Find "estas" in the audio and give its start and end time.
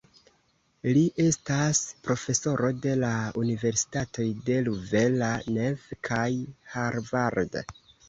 1.23-1.81